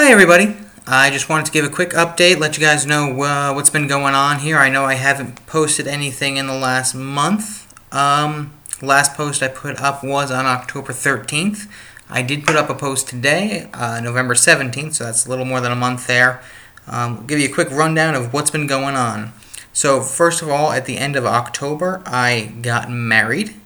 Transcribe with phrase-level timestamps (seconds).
[0.00, 0.54] Hi, everybody.
[0.86, 3.88] I just wanted to give a quick update, let you guys know uh, what's been
[3.88, 4.56] going on here.
[4.56, 7.66] I know I haven't posted anything in the last month.
[7.92, 11.68] Um, last post I put up was on October 13th.
[12.08, 15.60] I did put up a post today, uh, November 17th, so that's a little more
[15.60, 16.42] than a month there.
[16.86, 19.32] Um, give you a quick rundown of what's been going on.
[19.72, 23.56] So, first of all, at the end of October, I got married.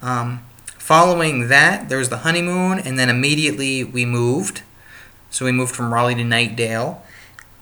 [0.00, 0.46] Um,
[0.78, 4.62] following that, there was the honeymoon, and then immediately we moved.
[5.30, 7.00] So we moved from Raleigh to Knightdale.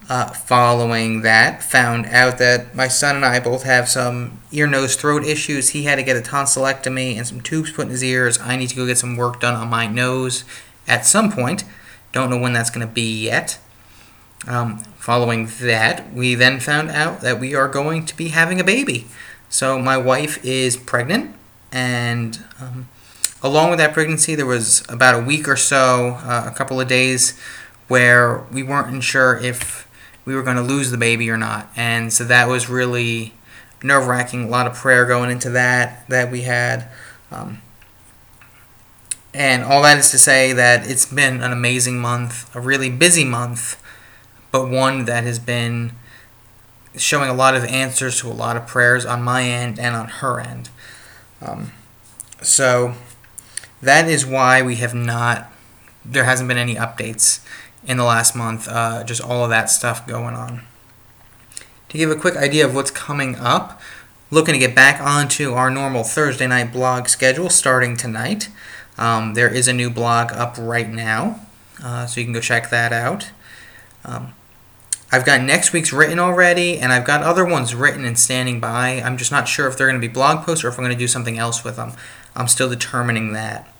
[0.08, 4.96] Uh, following that, found out that my son and I both have some ear, nose,
[4.96, 5.70] throat issues.
[5.70, 8.38] He had to get a tonsillectomy and some tubes put in his ears.
[8.40, 10.44] I need to go get some work done on my nose
[10.86, 11.64] at some point.
[12.12, 13.58] Don't know when that's going to be yet.
[14.46, 18.64] Um, following that, we then found out that we are going to be having a
[18.64, 19.06] baby.
[19.50, 21.34] So my wife is pregnant,
[21.72, 22.88] and um,
[23.42, 26.88] along with that pregnancy, there was about a week or so, uh, a couple of
[26.88, 27.38] days,
[27.88, 29.88] where we weren't sure if
[30.24, 31.70] we were going to lose the baby or not.
[31.76, 33.34] And so that was really
[33.82, 34.44] nerve wracking.
[34.44, 36.88] A lot of prayer going into that that we had.
[37.30, 37.62] Um,
[39.32, 43.24] and all that is to say that it's been an amazing month, a really busy
[43.24, 43.80] month,
[44.50, 45.92] but one that has been
[46.96, 50.08] showing a lot of answers to a lot of prayers on my end and on
[50.08, 50.70] her end.
[51.40, 51.72] Um,
[52.42, 52.94] so
[53.80, 55.50] that is why we have not,
[56.04, 57.44] there hasn't been any updates
[57.86, 58.68] in the last month.
[58.68, 60.62] Uh, just all of that stuff going on.
[61.88, 63.80] To give a quick idea of what's coming up,
[64.30, 68.48] looking to get back onto our normal Thursday night blog schedule starting tonight.
[68.98, 71.40] Um, there is a new blog up right now,
[71.82, 73.30] uh, so you can go check that out.
[74.04, 74.34] Um,
[75.10, 79.00] I've got next week's written already, and I've got other ones written and standing by.
[79.02, 80.96] I'm just not sure if they're going to be blog posts or if I'm going
[80.96, 81.92] to do something else with them.
[82.36, 83.72] I'm still determining that.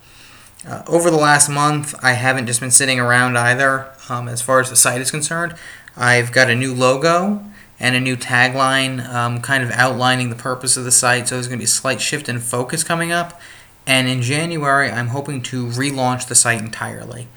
[0.67, 3.91] Uh, over the last month, I haven't just been sitting around either.
[4.09, 5.55] Um, as far as the site is concerned,
[5.97, 7.45] I've got a new logo
[7.79, 11.29] and a new tagline, um, kind of outlining the purpose of the site.
[11.29, 13.41] So there's going to be a slight shift in focus coming up.
[13.87, 17.29] And in January, I'm hoping to relaunch the site entirely.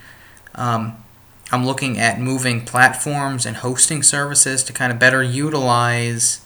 [0.55, 0.97] Um,
[1.51, 6.45] I'm looking at moving platforms and hosting services to kind of better utilize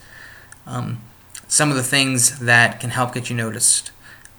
[0.65, 1.01] um,
[1.47, 3.91] some of the things that can help get you noticed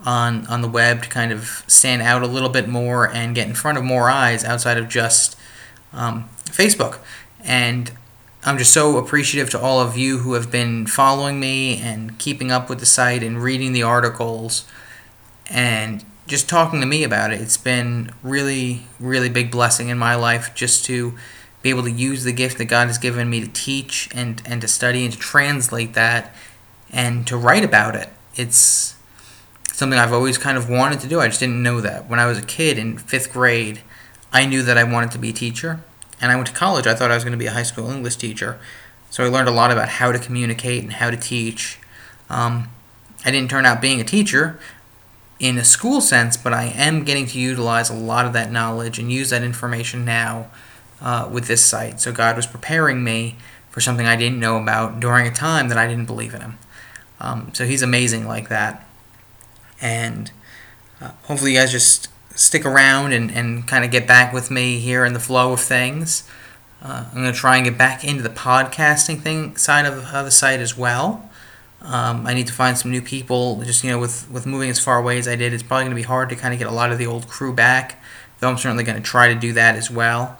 [0.04, 3.48] on on the web to kind of stand out a little bit more and get
[3.48, 5.38] in front of more eyes outside of just
[5.92, 6.98] um, Facebook.
[7.42, 7.92] And
[8.44, 12.50] I'm just so appreciative to all of you who have been following me and keeping
[12.50, 14.66] up with the site and reading the articles
[15.48, 17.40] and just talking to me about it.
[17.40, 21.16] It's been really, really big blessing in my life just to
[21.62, 24.60] be able to use the gift that God has given me to teach and, and
[24.60, 26.34] to study and to translate that
[26.92, 28.08] and to write about it.
[28.34, 28.96] It's
[29.72, 31.20] something I've always kind of wanted to do.
[31.20, 32.08] I just didn't know that.
[32.08, 33.80] When I was a kid in fifth grade,
[34.32, 35.80] I knew that I wanted to be a teacher.
[36.20, 37.90] And I went to college, I thought I was going to be a high school
[37.90, 38.58] English teacher.
[39.10, 41.78] So I learned a lot about how to communicate and how to teach.
[42.30, 42.70] Um,
[43.24, 44.58] I didn't turn out being a teacher
[45.38, 48.98] in a school sense, but I am getting to utilize a lot of that knowledge
[48.98, 50.50] and use that information now
[51.00, 52.00] uh, with this site.
[52.00, 53.36] So God was preparing me
[53.70, 56.58] for something I didn't know about during a time that I didn't believe in Him.
[57.20, 58.86] Um, so He's amazing like that
[59.80, 60.30] and
[61.00, 64.78] uh, hopefully you guys just stick around and, and kind of get back with me
[64.78, 66.28] here in the flow of things.
[66.82, 70.24] Uh, I'm going to try and get back into the podcasting thing side of, of
[70.24, 71.30] the site as well.
[71.82, 73.62] Um, I need to find some new people.
[73.62, 75.96] Just you know, with with moving as far away as I did, it's probably going
[75.96, 78.02] to be hard to kind of get a lot of the old crew back.
[78.40, 80.38] Though I'm certainly going to try to do that as well.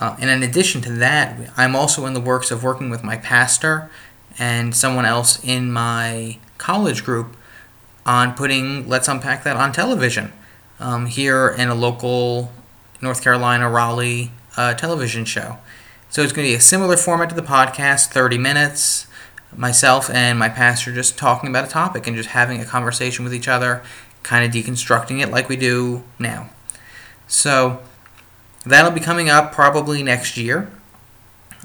[0.00, 3.16] Uh, and in addition to that, I'm also in the works of working with my
[3.16, 3.90] pastor
[4.38, 7.36] and someone else in my college group
[8.04, 10.32] on putting Let's Unpack That on television
[10.80, 12.52] um, here in a local
[13.00, 15.58] North Carolina, Raleigh uh, television show.
[16.10, 19.06] So it's going to be a similar format to the podcast 30 minutes.
[19.56, 23.34] Myself and my pastor just talking about a topic and just having a conversation with
[23.34, 23.82] each other,
[24.22, 26.50] kind of deconstructing it like we do now.
[27.26, 27.82] So
[28.64, 30.70] that'll be coming up probably next year.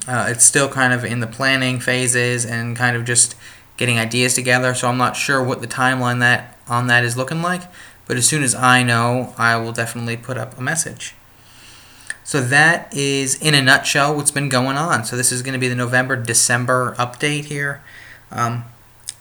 [0.07, 3.35] Uh, it's still kind of in the planning phases and kind of just
[3.77, 4.73] getting ideas together.
[4.73, 7.63] So I'm not sure what the timeline that on that is looking like,
[8.05, 11.15] but as soon as I know, I will definitely put up a message.
[12.29, 15.03] So that is in a nutshell what's been going on.
[15.03, 17.81] So this is going to be the November December update here.
[18.29, 18.65] Um,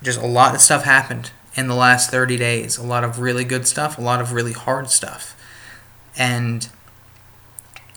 [0.03, 2.77] just a lot of stuff happened in the last 30 days.
[2.77, 5.35] A lot of really good stuff, a lot of really hard stuff.
[6.19, 6.69] And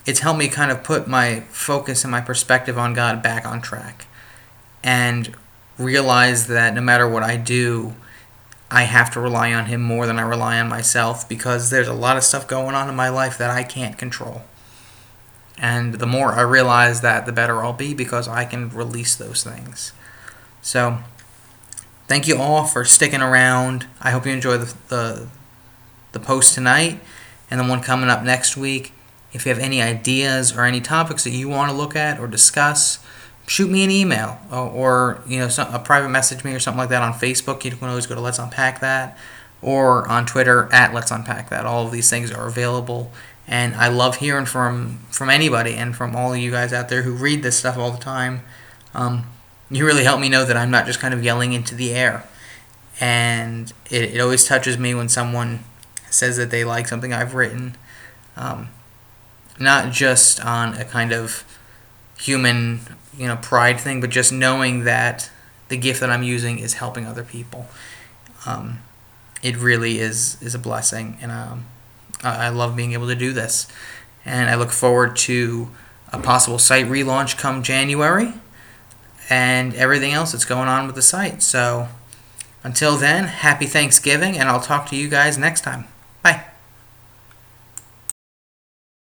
[0.06, 3.60] it's helped me kind of put my focus and my perspective on God back on
[3.60, 4.06] track.
[4.82, 5.36] And
[5.76, 7.96] realize that no matter what I do,
[8.70, 11.92] I have to rely on him more than I rely on myself because there's a
[11.92, 14.44] lot of stuff going on in my life that I can't control.
[15.58, 19.44] And the more I realize that, the better I'll be because I can release those
[19.44, 19.92] things.
[20.60, 20.98] So,
[22.08, 23.86] thank you all for sticking around.
[24.00, 25.28] I hope you enjoy the, the,
[26.12, 27.00] the post tonight
[27.50, 28.92] and the one coming up next week.
[29.32, 32.26] If you have any ideas or any topics that you want to look at or
[32.26, 32.98] discuss,
[33.46, 36.78] shoot me an email or, or you know some, a private message me or something
[36.78, 37.64] like that on Facebook.
[37.64, 39.18] You can always go to Let's Unpack That
[39.60, 41.66] or on Twitter at Let's Unpack That.
[41.66, 43.10] All of these things are available,
[43.46, 47.02] and I love hearing from from anybody and from all of you guys out there
[47.02, 48.42] who read this stuff all the time.
[48.94, 49.26] Um,
[49.70, 52.24] you really help me know that I'm not just kind of yelling into the air,
[53.00, 55.60] and it, it always touches me when someone
[56.10, 57.76] says that they like something I've written.
[58.36, 58.68] Um,
[59.58, 61.44] not just on a kind of
[62.18, 62.80] human,
[63.16, 65.30] you know, pride thing, but just knowing that
[65.68, 67.66] the gift that I'm using is helping other people.
[68.46, 68.80] Um,
[69.42, 71.66] it really is is a blessing, and um,
[72.22, 73.66] I love being able to do this.
[74.24, 75.68] And I look forward to
[76.12, 78.34] a possible site relaunch come January,
[79.30, 81.42] and everything else that's going on with the site.
[81.42, 81.88] So,
[82.62, 85.86] until then, happy Thanksgiving, and I'll talk to you guys next time.
[86.22, 86.51] Bye.